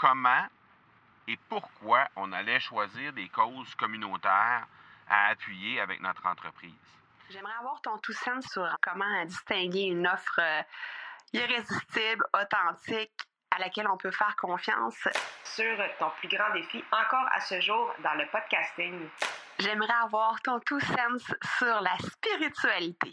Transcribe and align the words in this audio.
comment 0.00 0.46
et 1.28 1.38
pourquoi 1.48 2.08
on 2.16 2.32
allait 2.32 2.58
choisir 2.58 3.12
des 3.12 3.28
causes 3.28 3.74
communautaires 3.74 4.66
à 5.08 5.28
appuyer 5.28 5.78
avec 5.80 6.00
notre 6.00 6.24
entreprise. 6.26 6.72
J'aimerais 7.28 7.52
avoir 7.60 7.80
ton 7.82 7.98
tout 7.98 8.14
sens 8.14 8.44
sur 8.46 8.66
comment 8.80 9.24
distinguer 9.26 9.82
une 9.82 10.06
offre 10.06 10.40
euh, 10.40 10.62
irrésistible, 11.34 12.24
authentique, 12.32 13.12
à 13.50 13.58
laquelle 13.58 13.88
on 13.88 13.96
peut 13.96 14.10
faire 14.10 14.34
confiance. 14.36 15.06
Sur 15.44 15.76
ton 15.98 16.10
plus 16.18 16.28
grand 16.28 16.50
défi 16.54 16.82
encore 16.90 17.28
à 17.32 17.40
ce 17.40 17.60
jour 17.60 17.92
dans 18.02 18.14
le 18.14 18.26
podcasting. 18.30 19.08
J'aimerais 19.58 19.92
avoir 20.02 20.40
ton 20.40 20.58
tout 20.60 20.80
sens 20.80 21.22
sur 21.58 21.80
la 21.80 21.96
spiritualité. 21.98 23.12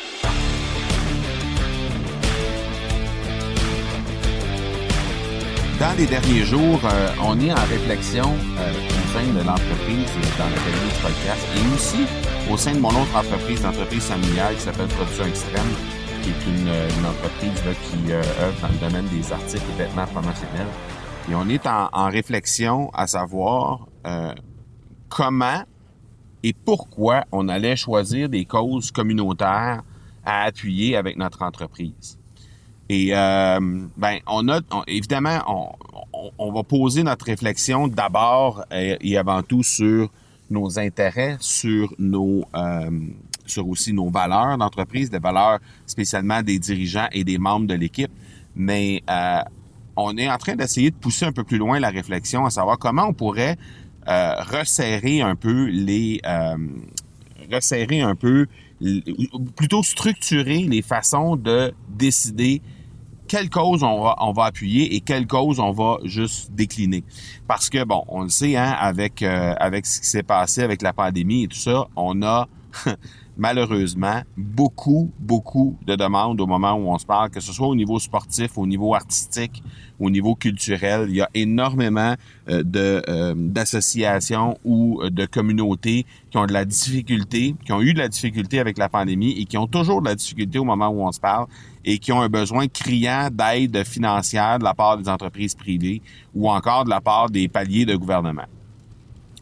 Dans 5.81 5.97
les 5.97 6.05
derniers 6.05 6.45
jours, 6.45 6.79
euh, 6.85 7.09
on 7.23 7.39
est 7.39 7.51
en 7.51 7.65
réflexion 7.65 8.25
euh, 8.59 8.71
au 8.71 9.17
sein 9.17 9.25
de 9.33 9.43
l'entreprise, 9.43 10.11
dans 10.37 10.45
l'académie 10.45 10.93
du 10.93 11.01
podcast, 11.01 11.43
et 11.57 11.73
aussi 11.73 12.05
au 12.53 12.55
sein 12.55 12.75
de 12.75 12.79
mon 12.79 12.89
autre 12.89 13.15
entreprise, 13.15 13.63
l'entreprise 13.63 14.03
familiale 14.03 14.53
qui 14.53 14.61
s'appelle 14.61 14.89
Production 14.89 15.25
Extrême, 15.25 15.65
qui 16.21 16.29
est 16.29 16.45
une, 16.45 16.67
une 16.67 17.05
entreprise 17.07 17.65
là, 17.65 17.71
qui 17.73 18.11
euh, 18.11 18.21
œuvre 18.43 18.61
dans 18.61 18.67
le 18.67 18.89
domaine 18.89 19.07
des 19.07 19.33
articles 19.33 19.63
et 19.73 19.77
vêtements 19.79 20.05
promotionnels. 20.05 20.67
Et 21.31 21.33
on 21.33 21.49
est 21.49 21.65
en, 21.65 21.89
en 21.91 22.09
réflexion 22.11 22.91
à 22.93 23.07
savoir 23.07 23.87
euh, 24.05 24.35
comment 25.09 25.63
et 26.43 26.53
pourquoi 26.53 27.23
on 27.31 27.49
allait 27.49 27.75
choisir 27.75 28.29
des 28.29 28.45
causes 28.45 28.91
communautaires 28.91 29.81
à 30.23 30.43
appuyer 30.43 30.95
avec 30.95 31.17
notre 31.17 31.41
entreprise. 31.41 32.20
Et 32.93 33.15
euh, 33.15 33.57
ben, 33.95 34.17
on 34.27 34.49
a 34.49 34.59
évidemment, 34.85 35.39
on, 36.11 36.29
on- 36.37 36.51
va 36.51 36.61
poser 36.63 37.03
notre 37.03 37.23
réflexion 37.25 37.87
d'abord 37.87 38.65
et, 38.69 38.97
et 38.99 39.17
avant 39.17 39.43
tout 39.43 39.63
sur 39.63 40.09
nos 40.49 40.77
intérêts, 40.77 41.37
sur 41.39 41.93
nos 41.97 42.43
euh, 42.53 42.89
sur 43.45 43.65
aussi 43.69 43.93
nos 43.93 44.09
valeurs 44.09 44.57
d'entreprise, 44.57 45.09
des 45.09 45.19
valeurs 45.19 45.59
spécialement 45.85 46.41
des 46.41 46.59
dirigeants 46.59 47.07
et 47.13 47.23
des 47.23 47.37
membres 47.37 47.65
de 47.65 47.75
l'équipe. 47.75 48.11
Mais 48.55 49.01
euh, 49.09 49.39
on 49.95 50.17
est 50.17 50.29
en 50.29 50.37
train 50.37 50.57
d'essayer 50.57 50.91
de 50.91 50.95
pousser 50.97 51.23
un 51.25 51.31
peu 51.31 51.45
plus 51.45 51.57
loin 51.59 51.79
la 51.79 51.91
réflexion, 51.91 52.45
à 52.45 52.49
savoir 52.49 52.77
comment 52.77 53.05
on 53.07 53.13
pourrait 53.13 53.55
euh, 54.09 54.33
resserrer 54.41 55.21
un 55.21 55.37
peu 55.37 55.67
les 55.67 56.19
euh, 56.25 56.57
resserrer 57.49 58.01
un 58.01 58.15
peu, 58.15 58.47
plutôt 59.55 59.81
structurer 59.81 60.59
les 60.63 60.81
façons 60.81 61.37
de 61.37 61.73
décider 61.89 62.61
quelle 63.31 63.49
cause 63.49 63.81
on 63.81 64.33
va, 64.33 64.43
appuyer 64.43 64.93
et 64.93 64.99
quelle 64.99 65.25
cause 65.25 65.61
on 65.61 65.71
va 65.71 65.99
juste 66.03 66.51
décliner. 66.51 67.05
Parce 67.47 67.69
que, 67.69 67.85
bon, 67.85 68.03
on 68.09 68.23
le 68.23 68.29
sait, 68.29 68.57
hein, 68.57 68.75
avec, 68.77 69.21
euh, 69.21 69.53
avec 69.57 69.85
ce 69.85 70.01
qui 70.01 70.07
s'est 70.07 70.21
passé 70.21 70.63
avec 70.63 70.81
la 70.81 70.91
pandémie 70.91 71.43
et 71.43 71.47
tout 71.47 71.55
ça, 71.57 71.87
on 71.95 72.23
a 72.23 72.49
malheureusement 73.37 74.21
beaucoup, 74.37 75.11
beaucoup 75.19 75.77
de 75.85 75.95
demandes 75.95 76.39
au 76.41 76.47
moment 76.47 76.73
où 76.73 76.89
on 76.89 76.97
se 76.97 77.05
parle, 77.05 77.29
que 77.29 77.39
ce 77.39 77.53
soit 77.53 77.67
au 77.67 77.75
niveau 77.75 77.99
sportif, 77.99 78.57
au 78.57 78.67
niveau 78.67 78.93
artistique, 78.95 79.63
au 79.99 80.09
niveau 80.09 80.35
culturel. 80.35 81.05
Il 81.09 81.15
y 81.15 81.21
a 81.21 81.29
énormément 81.33 82.15
euh, 82.49 82.63
euh, 82.75 83.33
d'associations 83.35 84.57
ou 84.63 85.01
euh, 85.01 85.09
de 85.09 85.25
communautés 85.25 86.05
qui 86.29 86.37
ont 86.37 86.45
de 86.45 86.53
la 86.53 86.65
difficulté, 86.65 87.55
qui 87.65 87.71
ont 87.71 87.81
eu 87.81 87.93
de 87.93 87.99
la 87.99 88.07
difficulté 88.07 88.59
avec 88.59 88.77
la 88.77 88.89
pandémie 88.89 89.31
et 89.31 89.45
qui 89.45 89.57
ont 89.57 89.67
toujours 89.67 90.01
de 90.01 90.07
la 90.09 90.15
difficulté 90.15 90.59
au 90.59 90.65
moment 90.65 90.89
où 90.89 91.01
on 91.01 91.11
se 91.11 91.19
parle 91.19 91.47
et 91.85 91.97
qui 91.99 92.11
ont 92.11 92.21
un 92.21 92.29
besoin 92.29 92.67
criant 92.67 93.29
d'aide 93.31 93.83
financière 93.85 94.59
de 94.59 94.63
la 94.63 94.73
part 94.73 94.97
des 94.97 95.09
entreprises 95.09 95.55
privées 95.55 96.01
ou 96.33 96.49
encore 96.49 96.85
de 96.85 96.89
la 96.89 97.01
part 97.01 97.29
des 97.29 97.47
paliers 97.47 97.85
de 97.85 97.95
gouvernement. 97.95 98.45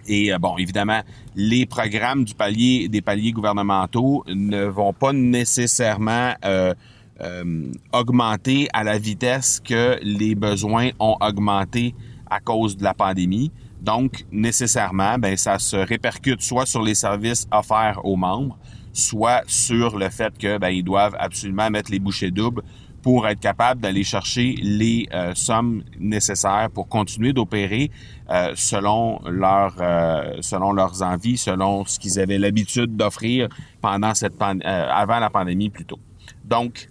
Et 0.09 0.33
euh, 0.33 0.39
bon, 0.39 0.57
évidemment, 0.57 1.01
les 1.35 1.65
programmes 1.67 2.25
des 2.25 3.01
paliers 3.01 3.31
gouvernementaux 3.31 4.25
ne 4.27 4.65
vont 4.65 4.91
pas 4.91 5.13
nécessairement 5.13 6.33
euh, 6.43 6.73
euh, 7.21 7.71
augmenter 7.93 8.67
à 8.73 8.83
la 8.83 8.97
vitesse 8.97 9.61
que 9.63 9.99
les 10.01 10.33
besoins 10.33 10.89
ont 10.99 11.15
augmenté 11.21 11.93
à 12.29 12.39
cause 12.39 12.75
de 12.75 12.83
la 12.83 12.95
pandémie. 12.95 13.51
Donc, 13.81 14.25
nécessairement, 14.31 15.19
ben, 15.19 15.37
ça 15.37 15.59
se 15.59 15.75
répercute 15.77 16.41
soit 16.41 16.65
sur 16.65 16.81
les 16.81 16.95
services 16.95 17.47
offerts 17.51 18.01
aux 18.03 18.15
membres, 18.15 18.57
soit 18.91 19.43
sur 19.45 19.97
le 19.97 20.09
fait 20.09 20.35
que 20.37 20.57
ben, 20.57 20.81
doivent 20.81 21.15
absolument 21.19 21.69
mettre 21.69 21.91
les 21.91 21.99
bouchées 21.99 22.31
doubles 22.31 22.63
pour 23.01 23.27
être 23.27 23.39
capable 23.39 23.81
d'aller 23.81 24.03
chercher 24.03 24.55
les 24.61 25.07
euh, 25.13 25.33
sommes 25.35 25.83
nécessaires 25.99 26.69
pour 26.73 26.87
continuer 26.87 27.33
d'opérer 27.33 27.91
euh, 28.29 28.51
selon 28.55 29.19
leur 29.27 29.75
euh, 29.79 30.37
selon 30.41 30.71
leurs 30.73 31.01
envies, 31.01 31.37
selon 31.37 31.85
ce 31.85 31.97
qu'ils 31.99 32.19
avaient 32.19 32.37
l'habitude 32.37 32.95
d'offrir 32.95 33.47
pendant 33.81 34.13
cette 34.13 34.35
euh, 34.41 34.57
avant 34.63 35.19
la 35.19 35.29
pandémie 35.29 35.69
plutôt. 35.69 35.99
Donc, 36.45 36.89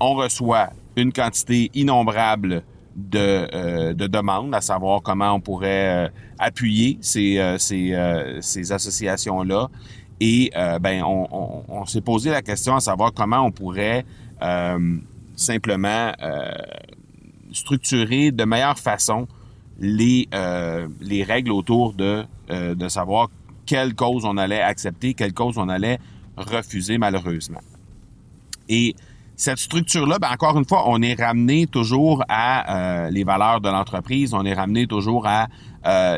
on 0.00 0.14
reçoit 0.14 0.70
une 0.96 1.12
quantité 1.12 1.70
innombrable 1.74 2.62
de, 2.94 3.18
euh, 3.54 3.94
de 3.94 4.06
demandes, 4.06 4.54
à 4.54 4.60
savoir 4.60 5.02
comment 5.02 5.32
on 5.34 5.40
pourrait 5.40 6.06
euh, 6.06 6.08
appuyer 6.38 6.98
ces, 7.00 7.56
ces, 7.58 7.94
ces 8.40 8.72
associations-là. 8.72 9.68
Et 10.20 10.50
ben, 10.80 11.04
on, 11.04 11.28
on- 11.30 11.64
on 11.68 11.86
s'est 11.86 12.00
posé 12.00 12.30
la 12.30 12.42
question 12.42 12.74
à 12.74 12.80
savoir 12.80 13.12
comment 13.12 13.40
on 13.44 13.52
pourrait 13.52 14.04
euh, 14.42 14.96
simplement 15.38 16.12
euh, 16.20 16.50
structurer 17.52 18.30
de 18.32 18.44
meilleure 18.44 18.78
façon 18.78 19.26
les, 19.78 20.28
euh, 20.34 20.88
les 21.00 21.22
règles 21.22 21.52
autour 21.52 21.94
de, 21.94 22.24
euh, 22.50 22.74
de 22.74 22.88
savoir 22.88 23.28
quelle 23.64 23.94
cause 23.94 24.24
on 24.24 24.36
allait 24.36 24.60
accepter, 24.60 25.14
quelle 25.14 25.32
cause 25.32 25.56
on 25.56 25.68
allait 25.68 25.98
refuser 26.36 26.98
malheureusement. 26.98 27.60
Et 28.68 28.96
cette 29.36 29.58
structure-là, 29.58 30.18
ben 30.18 30.28
encore 30.32 30.58
une 30.58 30.64
fois, 30.64 30.84
on 30.88 31.00
est 31.00 31.14
ramené 31.14 31.68
toujours 31.68 32.24
à 32.28 33.08
les 33.10 33.22
valeurs 33.22 33.60
de 33.60 33.68
l'entreprise, 33.68 34.34
on 34.34 34.44
est 34.44 34.54
ramené 34.54 34.86
toujours 34.88 35.26
à 35.26 35.46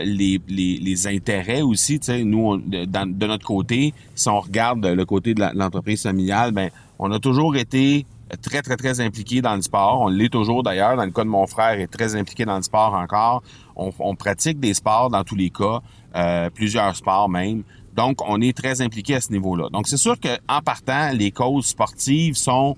les, 0.02 0.40
les, 0.48 1.06
intérêts 1.06 1.60
aussi. 1.60 2.00
Nous, 2.24 2.38
on- 2.38 2.56
de, 2.56 3.26
notre 3.26 3.46
côté, 3.46 3.92
si 4.14 4.28
on 4.30 4.40
regarde 4.40 4.86
le 4.86 5.04
côté 5.04 5.34
de 5.34 5.44
l'entreprise 5.54 6.02
familiale, 6.02 6.52
ben 6.52 6.70
on 6.98 7.12
a 7.12 7.18
toujours 7.18 7.56
été 7.56 8.06
très, 8.42 8.62
très, 8.62 8.76
très 8.76 9.00
impliqué 9.00 9.42
dans 9.42 9.54
le 9.54 9.62
sport. 9.62 10.00
On 10.00 10.08
l'est 10.08 10.28
toujours 10.28 10.62
d'ailleurs. 10.62 10.96
Dans 10.96 11.04
le 11.04 11.10
cas 11.10 11.24
de 11.24 11.28
mon 11.28 11.46
frère, 11.46 11.74
il 11.74 11.82
est 11.82 11.86
très 11.86 12.14
impliqué 12.14 12.44
dans 12.44 12.56
le 12.56 12.62
sport 12.62 12.94
encore. 12.94 13.42
On, 13.76 14.14
pratique 14.14 14.60
des 14.60 14.74
sports 14.74 15.08
dans 15.08 15.24
tous 15.24 15.36
les 15.36 15.48
cas, 15.48 15.80
euh, 16.14 16.50
plusieurs 16.50 16.94
sports 16.94 17.28
même. 17.30 17.62
Donc, 17.94 18.18
on 18.28 18.40
est 18.40 18.56
très 18.56 18.82
impliqué 18.82 19.14
à 19.14 19.20
ce 19.20 19.32
niveau-là. 19.32 19.68
Donc, 19.72 19.88
c'est 19.88 19.96
sûr 19.96 20.16
qu'en 20.20 20.60
partant, 20.60 21.10
les 21.12 21.30
causes 21.30 21.66
sportives 21.66 22.34
sont 22.34 22.76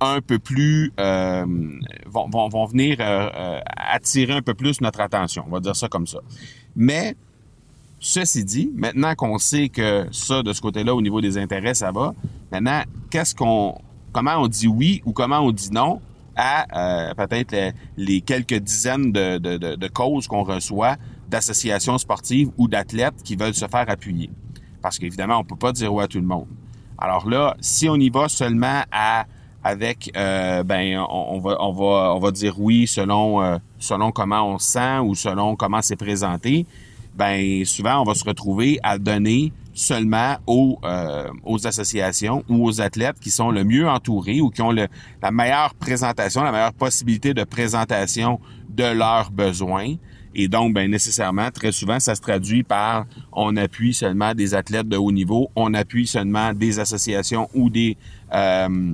un 0.00 0.20
peu 0.20 0.38
plus 0.38 0.92
euh, 0.98 1.44
vont, 2.06 2.66
venir 2.66 2.96
euh, 3.00 3.60
attirer 3.76 4.32
un 4.32 4.42
peu 4.42 4.54
plus 4.54 4.80
notre 4.80 5.00
attention. 5.00 5.44
On 5.46 5.50
va 5.50 5.60
dire 5.60 5.76
ça 5.76 5.88
comme 5.88 6.06
ça. 6.06 6.18
Mais 6.74 7.14
ceci 8.00 8.44
dit, 8.44 8.72
maintenant 8.74 9.14
qu'on 9.14 9.38
sait 9.38 9.68
que 9.68 10.06
ça, 10.10 10.42
de 10.42 10.52
ce 10.52 10.60
côté-là, 10.60 10.94
au 10.94 11.02
niveau 11.02 11.20
des 11.20 11.38
intérêts, 11.38 11.74
ça 11.74 11.92
va, 11.92 12.14
maintenant, 12.50 12.82
qu'est-ce 13.10 13.34
qu'on 13.34 13.78
comment 14.12 14.36
on 14.36 14.48
dit 14.48 14.68
oui 14.68 15.02
ou 15.04 15.12
comment 15.12 15.40
on 15.40 15.52
dit 15.52 15.70
non 15.72 16.00
à 16.36 17.10
euh, 17.10 17.14
peut-être 17.14 17.74
les, 17.96 18.20
quelques 18.20 18.54
dizaines 18.54 19.12
de, 19.12 19.38
de, 19.38 19.56
de, 19.56 19.88
causes 19.88 20.26
qu'on 20.26 20.42
reçoit 20.42 20.96
d'associations 21.28 21.98
sportives 21.98 22.50
ou 22.56 22.68
d'athlètes 22.68 23.22
qui 23.22 23.36
veulent 23.36 23.54
se 23.54 23.66
faire 23.66 23.84
appuyer. 23.88 24.30
Parce 24.80 24.98
qu'évidemment, 24.98 25.38
on 25.38 25.44
peut 25.44 25.56
pas 25.56 25.72
dire 25.72 25.92
oui 25.92 26.04
à 26.04 26.08
tout 26.08 26.20
le 26.20 26.26
monde. 26.26 26.46
Alors 26.98 27.28
là, 27.28 27.56
si 27.60 27.88
on 27.88 27.96
y 27.96 28.10
va 28.10 28.28
seulement 28.28 28.82
à 28.90 29.26
avec 29.62 30.10
euh, 30.16 30.62
ben 30.62 30.98
on, 31.08 31.34
on 31.34 31.38
va 31.38 31.56
on 31.60 31.72
va 31.72 32.14
on 32.14 32.18
va 32.18 32.30
dire 32.30 32.58
oui 32.58 32.86
selon 32.86 33.42
euh, 33.42 33.58
selon 33.78 34.10
comment 34.10 34.48
on 34.48 34.58
se 34.58 34.72
sent 34.72 34.98
ou 35.00 35.14
selon 35.14 35.54
comment 35.54 35.82
c'est 35.82 35.96
présenté 35.96 36.64
ben 37.14 37.64
souvent 37.66 38.00
on 38.00 38.04
va 38.04 38.14
se 38.14 38.24
retrouver 38.24 38.78
à 38.82 38.96
donner 38.96 39.52
seulement 39.72 40.36
aux 40.46 40.78
euh, 40.84 41.28
aux 41.44 41.66
associations 41.66 42.44
ou 42.48 42.66
aux 42.66 42.80
athlètes 42.80 43.20
qui 43.20 43.30
sont 43.30 43.50
le 43.50 43.64
mieux 43.64 43.88
entourés 43.88 44.40
ou 44.40 44.50
qui 44.50 44.62
ont 44.62 44.72
la 44.72 45.30
meilleure 45.30 45.74
présentation 45.74 46.42
la 46.42 46.52
meilleure 46.52 46.72
possibilité 46.72 47.34
de 47.34 47.44
présentation 47.44 48.40
de 48.68 48.84
leurs 48.84 49.30
besoins. 49.30 49.94
Et 50.34 50.48
donc, 50.48 50.74
ben, 50.74 50.88
nécessairement, 50.88 51.50
très 51.50 51.72
souvent, 51.72 51.98
ça 51.98 52.14
se 52.14 52.20
traduit 52.20 52.62
par 52.62 53.06
on 53.32 53.56
appuie 53.56 53.94
seulement 53.94 54.34
des 54.34 54.54
athlètes 54.54 54.88
de 54.88 54.96
haut 54.96 55.10
niveau, 55.10 55.50
on 55.56 55.74
appuie 55.74 56.06
seulement 56.06 56.52
des 56.52 56.78
associations 56.78 57.48
ou 57.52 57.68
des, 57.68 57.96
euh, 58.32 58.92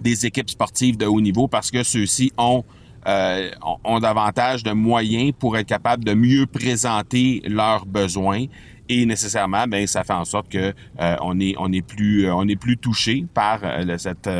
des 0.00 0.26
équipes 0.26 0.50
sportives 0.50 0.96
de 0.96 1.06
haut 1.06 1.20
niveau 1.20 1.46
parce 1.46 1.70
que 1.70 1.84
ceux-ci 1.84 2.32
ont, 2.36 2.64
euh, 3.06 3.50
ont 3.84 4.00
davantage 4.00 4.64
de 4.64 4.72
moyens 4.72 5.32
pour 5.38 5.56
être 5.56 5.68
capables 5.68 6.04
de 6.04 6.14
mieux 6.14 6.46
présenter 6.46 7.42
leurs 7.46 7.86
besoins 7.86 8.46
et 8.88 9.06
nécessairement 9.06 9.66
ben 9.66 9.86
ça 9.86 10.04
fait 10.04 10.12
en 10.12 10.24
sorte 10.24 10.48
que 10.48 10.72
euh, 11.00 11.16
on 11.20 11.38
est 11.40 11.54
on 11.58 11.72
est 11.72 11.82
plus 11.82 12.30
on 12.30 12.46
est 12.48 12.56
plus 12.56 12.76
touché 12.76 13.26
par 13.34 13.60
cette 13.98 14.30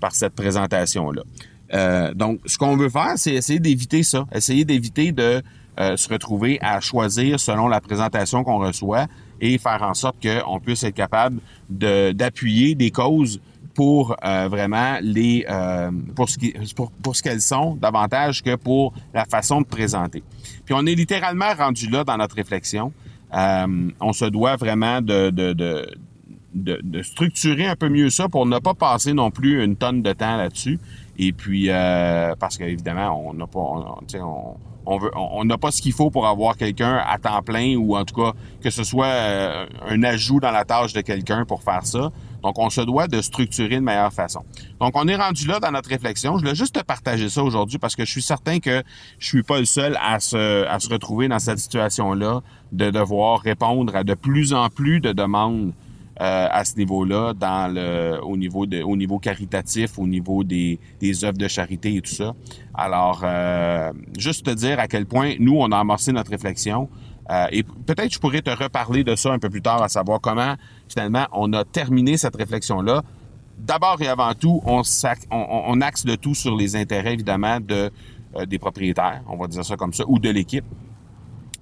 par 0.00 0.14
cette 0.14 0.34
présentation 0.34 1.12
là. 1.12 2.12
donc 2.14 2.40
ce 2.46 2.58
qu'on 2.58 2.76
veut 2.76 2.88
faire 2.88 3.12
c'est 3.16 3.34
essayer 3.34 3.60
d'éviter 3.60 4.02
ça, 4.02 4.26
essayer 4.32 4.64
d'éviter 4.64 5.12
de 5.12 5.42
euh, 5.80 5.96
se 5.96 6.08
retrouver 6.10 6.58
à 6.60 6.80
choisir 6.80 7.40
selon 7.40 7.66
la 7.66 7.80
présentation 7.80 8.44
qu'on 8.44 8.58
reçoit 8.58 9.06
et 9.40 9.56
faire 9.56 9.82
en 9.82 9.94
sorte 9.94 10.16
qu'on 10.20 10.60
puisse 10.60 10.82
être 10.82 10.94
capable 10.94 11.40
d'appuyer 11.70 12.74
des 12.74 12.90
causes 12.90 13.40
pour 13.72 14.14
euh, 14.22 14.48
vraiment 14.48 14.98
les 15.00 15.46
euh, 15.48 15.90
pour 16.14 16.28
ce 16.28 16.36
qui, 16.36 16.52
pour, 16.76 16.90
pour 16.90 17.16
ce 17.16 17.22
qu'elles 17.22 17.40
sont 17.40 17.76
davantage 17.76 18.42
que 18.42 18.56
pour 18.56 18.92
la 19.14 19.24
façon 19.24 19.62
de 19.62 19.66
présenter. 19.66 20.22
Puis 20.66 20.74
on 20.76 20.84
est 20.84 20.94
littéralement 20.94 21.54
rendu 21.56 21.88
là 21.88 22.04
dans 22.04 22.18
notre 22.18 22.36
réflexion. 22.36 22.92
On 23.32 24.12
se 24.12 24.24
doit 24.24 24.56
vraiment 24.56 25.00
de, 25.00 25.30
de, 25.30 25.52
de, 25.52 25.86
de, 26.54 27.02
structurer 27.02 27.66
un 27.66 27.76
peu 27.76 27.88
mieux 27.88 28.10
ça 28.10 28.28
pour 28.28 28.46
ne 28.46 28.58
pas 28.58 28.74
passer 28.74 29.12
non 29.12 29.30
plus 29.30 29.62
une 29.62 29.76
tonne 29.76 30.02
de 30.02 30.12
temps 30.12 30.36
là-dessus. 30.36 30.78
Et 31.18 31.32
puis 31.32 31.68
parce 32.38 32.58
qu'évidemment, 32.58 33.28
on 33.28 33.34
n'a 33.34 33.46
pas 33.46 33.60
on, 33.60 34.56
on 34.86 34.98
veut, 34.98 35.10
on 35.14 35.44
n'a 35.44 35.58
pas 35.58 35.70
ce 35.70 35.82
qu'il 35.82 35.92
faut 35.92 36.10
pour 36.10 36.26
avoir 36.26 36.56
quelqu'un 36.56 37.00
à 37.06 37.18
temps 37.18 37.42
plein 37.42 37.76
ou 37.76 37.96
en 37.96 38.04
tout 38.04 38.14
cas 38.14 38.32
que 38.60 38.70
ce 38.70 38.84
soit 38.84 39.06
euh, 39.06 39.66
un 39.88 40.02
ajout 40.02 40.40
dans 40.40 40.50
la 40.50 40.64
tâche 40.64 40.92
de 40.92 41.00
quelqu'un 41.00 41.44
pour 41.44 41.62
faire 41.62 41.86
ça. 41.86 42.10
Donc, 42.42 42.58
on 42.58 42.70
se 42.70 42.80
doit 42.80 43.08
de 43.08 43.20
structurer 43.20 43.76
de 43.76 43.80
meilleure 43.80 44.12
façon. 44.12 44.44
Donc, 44.80 44.92
on 44.94 45.06
est 45.08 45.16
rendu 45.16 45.46
là 45.46 45.60
dans 45.60 45.70
notre 45.70 45.88
réflexion. 45.88 46.36
Je 46.36 46.42
voulais 46.42 46.54
juste 46.54 46.74
te 46.74 46.82
partager 46.82 47.28
ça 47.28 47.42
aujourd'hui 47.42 47.78
parce 47.78 47.96
que 47.96 48.04
je 48.04 48.10
suis 48.10 48.22
certain 48.22 48.58
que 48.60 48.82
je 49.18 49.26
suis 49.26 49.42
pas 49.42 49.58
le 49.58 49.64
seul 49.64 49.98
à 50.02 50.20
se, 50.20 50.66
à 50.66 50.78
se 50.78 50.88
retrouver 50.88 51.28
dans 51.28 51.38
cette 51.38 51.58
situation-là 51.58 52.42
de 52.72 52.90
devoir 52.90 53.40
répondre 53.40 53.94
à 53.96 54.04
de 54.04 54.14
plus 54.14 54.52
en 54.54 54.68
plus 54.68 55.00
de 55.00 55.12
demandes 55.12 55.72
euh, 56.20 56.48
à 56.50 56.66
ce 56.66 56.76
niveau-là, 56.76 57.32
au 58.22 58.36
niveau 58.36 58.66
de, 58.66 58.82
au 58.82 58.94
niveau 58.94 59.18
caritatif, 59.18 59.98
au 59.98 60.06
niveau 60.06 60.44
des, 60.44 60.78
des 61.00 61.24
œuvres 61.24 61.38
de 61.38 61.48
charité 61.48 61.94
et 61.94 62.02
tout 62.02 62.12
ça. 62.12 62.34
Alors, 62.74 63.22
euh, 63.24 63.90
juste 64.18 64.44
te 64.44 64.50
dire 64.50 64.78
à 64.78 64.86
quel 64.86 65.06
point 65.06 65.36
nous 65.38 65.56
on 65.58 65.72
a 65.72 65.78
amorcé 65.78 66.12
notre 66.12 66.30
réflexion. 66.30 66.90
Euh, 67.30 67.46
et 67.52 67.62
peut-être 67.62 68.12
je 68.12 68.18
pourrais 68.18 68.42
te 68.42 68.50
reparler 68.50 69.02
de 69.02 69.14
ça 69.14 69.32
un 69.32 69.38
peu 69.38 69.48
plus 69.48 69.62
tard, 69.62 69.82
à 69.82 69.88
savoir 69.88 70.20
comment 70.20 70.56
finalement 70.90 71.26
on 71.32 71.52
a 71.52 71.64
terminé 71.64 72.16
cette 72.16 72.36
réflexion-là. 72.36 73.02
D'abord 73.58 74.00
et 74.00 74.08
avant 74.08 74.32
tout, 74.34 74.62
on, 74.64 75.80
axe 75.82 76.06
le 76.06 76.16
tout 76.16 76.34
sur 76.34 76.56
les 76.56 76.76
intérêts 76.76 77.12
évidemment 77.12 77.60
de 77.60 77.90
des 78.46 78.58
propriétaires, 78.58 79.22
on 79.28 79.36
va 79.36 79.48
dire 79.48 79.64
ça 79.64 79.76
comme 79.76 79.92
ça, 79.92 80.04
ou 80.06 80.18
de 80.18 80.30
l'équipe. 80.30 80.64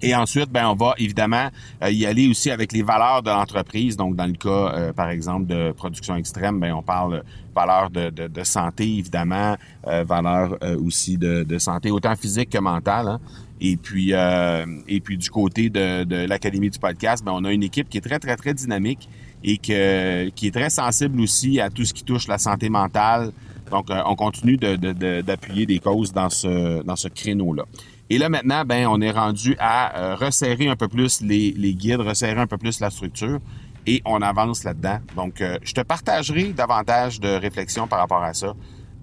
Et 0.00 0.14
ensuite, 0.14 0.50
ben, 0.50 0.68
on 0.68 0.74
va 0.74 0.94
évidemment 0.98 1.48
euh, 1.82 1.90
y 1.90 2.06
aller 2.06 2.28
aussi 2.28 2.50
avec 2.50 2.72
les 2.72 2.82
valeurs 2.82 3.22
de 3.22 3.30
l'entreprise. 3.30 3.96
Donc, 3.96 4.14
dans 4.14 4.26
le 4.26 4.34
cas, 4.34 4.48
euh, 4.48 4.92
par 4.92 5.10
exemple, 5.10 5.46
de 5.46 5.72
production 5.72 6.14
extrême, 6.14 6.60
ben, 6.60 6.72
on 6.72 6.82
parle 6.82 7.24
valeurs 7.54 7.90
de, 7.90 8.10
de, 8.10 8.28
de 8.28 8.44
santé, 8.44 8.84
évidemment, 8.84 9.56
euh, 9.88 10.04
valeurs 10.04 10.56
aussi 10.84 11.18
de, 11.18 11.42
de, 11.42 11.58
santé, 11.58 11.90
autant 11.90 12.14
physique 12.14 12.50
que 12.50 12.58
mentale. 12.58 13.08
Hein. 13.08 13.20
Et 13.60 13.76
puis, 13.76 14.12
et 14.12 15.00
puis 15.00 15.18
du 15.18 15.30
côté 15.30 15.68
de, 15.68 16.26
l'Académie 16.26 16.70
du 16.70 16.78
podcast, 16.78 17.24
ben, 17.24 17.32
on 17.34 17.44
a 17.44 17.52
une 17.52 17.64
équipe 17.64 17.88
qui 17.88 17.98
est 17.98 18.00
très, 18.00 18.20
très, 18.20 18.36
très 18.36 18.54
dynamique 18.54 19.08
et 19.42 19.58
que, 19.58 20.28
qui 20.28 20.46
est 20.46 20.52
très 20.52 20.70
sensible 20.70 21.20
aussi 21.20 21.60
à 21.60 21.68
tout 21.68 21.84
ce 21.84 21.92
qui 21.92 22.04
touche 22.04 22.28
la 22.28 22.38
santé 22.38 22.68
mentale. 22.68 23.32
Donc, 23.72 23.88
on 23.90 24.14
continue 24.14 24.56
d'appuyer 24.56 25.66
des 25.66 25.80
causes 25.80 26.12
dans 26.12 26.30
ce, 26.30 26.84
dans 26.84 26.94
ce 26.94 27.08
créneau-là. 27.08 27.64
Et 28.10 28.18
là, 28.18 28.28
maintenant, 28.28 28.64
ben, 28.64 28.86
on 28.86 29.00
est 29.00 29.10
rendu 29.10 29.56
à 29.58 29.98
euh, 29.98 30.14
resserrer 30.14 30.68
un 30.68 30.76
peu 30.76 30.88
plus 30.88 31.20
les, 31.20 31.74
guides, 31.74 32.00
resserrer 32.00 32.40
un 32.40 32.46
peu 32.46 32.56
plus 32.56 32.80
la 32.80 32.90
structure 32.90 33.38
et 33.86 34.00
on 34.04 34.22
avance 34.22 34.64
là-dedans. 34.64 35.00
Donc, 35.14 35.40
euh, 35.40 35.58
je 35.62 35.74
te 35.74 35.82
partagerai 35.82 36.54
davantage 36.54 37.20
de 37.20 37.28
réflexions 37.28 37.86
par 37.86 37.98
rapport 37.98 38.22
à 38.22 38.32
ça 38.32 38.54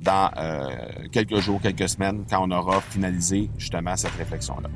dans 0.02 0.32
euh, 0.38 0.70
quelques 1.12 1.40
jours, 1.40 1.62
quelques 1.62 1.90
semaines, 1.90 2.26
quand 2.30 2.48
on 2.48 2.52
aura 2.52 2.82
finalisé 2.82 3.50
justement 3.58 3.96
cette 3.96 4.16
réflexion-là. 4.16 4.70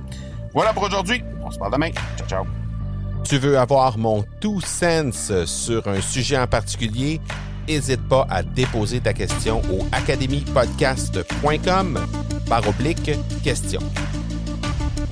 Voilà 0.54 0.74
pour 0.74 0.84
aujourd'hui. 0.84 1.24
On 1.44 1.52
se 1.52 1.58
parle 1.58 1.74
demain. 1.74 1.90
Ciao, 2.18 2.28
ciao. 2.28 2.46
Tu 3.24 3.38
veux 3.38 3.58
avoir 3.58 3.98
mon 3.98 4.24
tout 4.40 4.62
sens 4.62 5.32
sur 5.46 5.88
un 5.88 6.02
sujet 6.02 6.38
en 6.38 6.48
particulier? 6.48 7.20
N'hésite 7.68 8.08
pas 8.08 8.26
à 8.30 8.42
déposer 8.42 9.02
ta 9.02 9.14
question 9.14 9.62
au 9.72 9.86
academypodcast.com 9.92 12.00
par 12.48 12.68
oblique 12.68 13.12
question. 13.44 13.82